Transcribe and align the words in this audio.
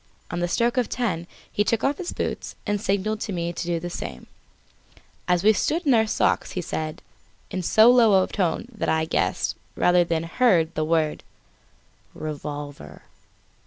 On 0.31 0.39
the 0.39 0.47
stroke 0.47 0.77
of 0.77 0.89
ten 0.89 1.27
he 1.51 1.63
took 1.63 1.83
off 1.83 1.99
his 1.99 2.11
boots 2.11 2.55
and 2.65 2.81
signalled 2.81 3.19
to 3.19 3.31
me 3.31 3.53
to 3.53 3.65
do 3.67 3.79
the 3.79 3.87
same. 3.91 4.25
As 5.27 5.43
we 5.43 5.53
stood 5.53 5.85
in 5.85 5.93
our 5.93 6.07
socks 6.07 6.53
he 6.53 6.59
said, 6.63 7.03
in 7.51 7.61
so 7.61 7.91
low 7.91 8.23
a 8.23 8.25
tone 8.27 8.67
that 8.73 8.89
I 8.89 9.05
guessed, 9.05 9.55
rather 9.75 10.03
than 10.03 10.23
heard, 10.23 10.73
the 10.73 10.83
word: 10.83 11.23
"Revolver." 12.15 13.03